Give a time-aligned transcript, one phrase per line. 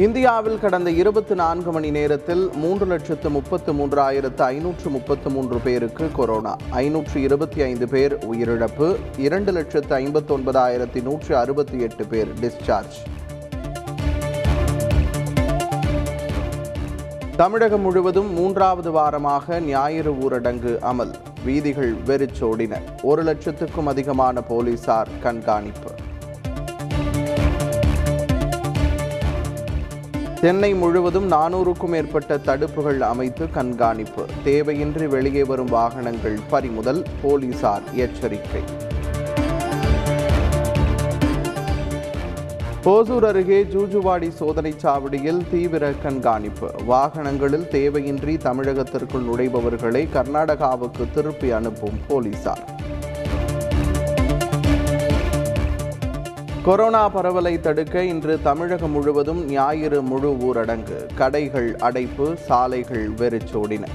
[0.00, 6.56] இந்தியாவில் கடந்த இருபத்தி நான்கு மணி நேரத்தில் மூன்று லட்சத்து முப்பத்து மூன்றாயிரத்து ஐநூற்று முப்பத்து மூன்று பேருக்கு கொரோனா.
[6.70, 12.98] ஐநூற்று இருபத்தி ஐந்து பேர் உயிரிழப்பு இரண்டு லட்சத்து ஐம்பத்தி ஒன்பதாயிரத்தி நூற்று அறுபத்தி எட்டு பேர் டிஸ்சார்ஜ்
[17.36, 21.14] தமிழகம் முழுவதும் மூன்றாவது வாரமாக ஞாயிறு ஊரடங்கு அமல்.
[21.44, 22.76] வீதிகள் வெறிச்சோடின.
[23.02, 25.90] ஒரு லட்சத்துக்கும் அதிகமான போலீசார் கண்காணிப்பு.
[30.40, 34.26] சென்னை முழுவதும் நானூறுக்கும் மேற்பட்ட தடுப்புகள் அமைத்து கண்காணிப்பு.
[34.44, 38.62] தேவையின்றி வெளியே வரும் வாகனங்கள் பறிமுதல் போலீசார் எச்சரிக்கை.
[42.84, 46.70] ஓசூர் அருகே ஜூஜுவாடி சோதனைச் சாவடியில் தீவிர கண்காணிப்பு.
[46.88, 52.79] வாகனங்களில் தேவையின்றி தமிழகத்திற்குள் நுழைபவர்களை கர்நாடகாவுக்கு திருப்பி அனுப்பும் போலீசார்.
[56.64, 61.14] கொரோனா பரவலை தடுக்க இன்று தமிழகம் முழுவதும் ஞாயிறு முழு ஊரடங்கு.
[61.14, 63.86] கடைகள் அடைப்பு சாலைகள் வெறிச்சோடின.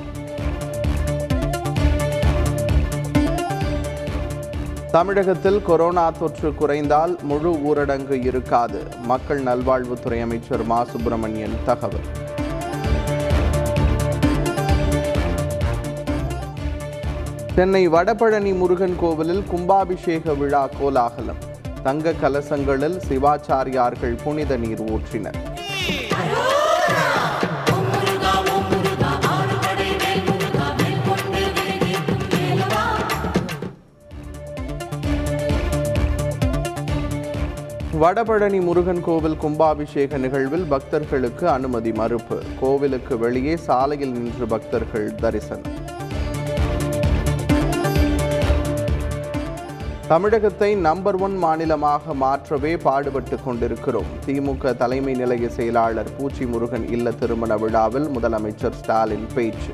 [4.91, 8.83] தமிழகத்தில் கொரோனா தொற்று குறைந்தால் முழு ஊரடங்கு இருக்காது.
[9.03, 10.83] மக்கள் நல்வாழ்வுத்துறை அமைச்சர் மா.
[10.83, 12.05] சுப்பிரமணியன் தகவல்.
[17.55, 21.53] சென்னை வடபழனி முருகன் கோவிலில் கும்பாபிஷேக விழா கோலாகலம்.
[21.85, 25.37] தங்க கலசங்களில் சிவாச்சாரியார்கள் புனித நீர் ஊற்றினர்.
[38.03, 42.39] வடபழனி முருகன் கோவில் கும்பாபிஷேக நிகழ்வில் பக்தர்களுக்கு அனுமதி மறுப்பு.
[42.59, 45.71] கோவிலுக்கு வெளியே சாலையில் நின்று பக்தர்கள் தரிசனம்.
[50.09, 54.09] தமிழகத்தை நம்பர் ஒன் மாநிலமாக மாற்றவே பாடுபட்டு கொண்டிருக்கிறோம்.
[54.25, 59.73] திமுக தலைமை நிலைய செயலாளர் பூச்சி முருகன் இல்ல திருமண விழாவில் முதலமைச்சர் ஸ்டாலின் பேச்சு.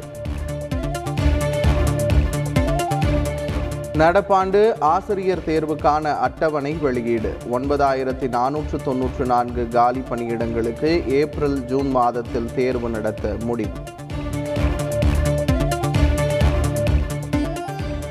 [3.93, 7.33] நடப்பாண்டு ஆசிரியர் தேர்வுக்கான அட்டவணை வெளியீடு.
[7.51, 13.90] ஒன்பதாயிரத்தி நானூற்று தொன்னூற்று நான்கு காலி பணியிடங்களுக்கு ஏப்ரல் ஜூன் மாதத்தில் தேர்வு நடத்த முடிவு.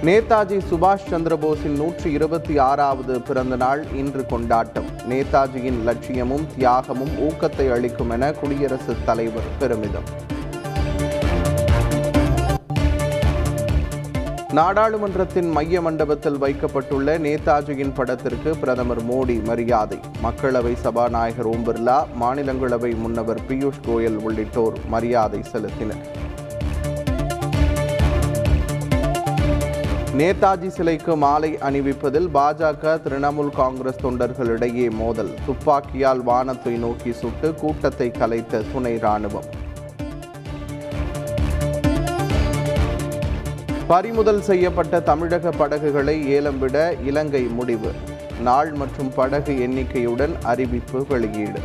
[0.05, 4.85] நேதாஜி சுபாஷ் சந்திரபோஸின் நூற்றி இருபத்தி ஆறாவது பிறந்த நாள் இன்று கொண்டாட்டம்.
[5.09, 10.09] நேதாஜியின் லட்சியமும் தியாகமும் ஊக்கத்தை அளிக்கும் என குடியரசுத் தலைவர் பெருமிதம்.
[14.53, 19.99] நாடாளுமன்றத்தின் மைய மண்டபத்தில் வைக்கப்பட்டுள்ள நேதாஜியின் படத்திற்கு பிரதமர் மோடி மரியாதை.
[20.23, 26.20] மக்களவை சபாநாயகர் ஓம் பிர்லா மாநிலங்களவை முன்னவர் பியூஷ் கோயல் உள்ளிட்டோர் மரியாதை செலுத்தினர்.
[30.19, 35.31] நேதாஜி சிலைக்கு மாலை அணிவிப்பதில் பாஜக திரிணாமுல் காங்கிரஸ் தொண்டர்களிடையே மோதல்.
[35.47, 39.49] துப்பாக்கியால் வானத்தை நோக்கி சுட்டு கூட்டத்தை கலைத்த துணை ராணுவம்.
[43.87, 47.93] பறிமுதல் செய்யப்பட்ட தமிழக படகுகளை ஏலம் விட இலங்கை முடிவு.
[48.41, 51.61] நாள் மற்றும் படகு எண்ணிக்கையுடன் அறிவிப்பு வெளியீடு.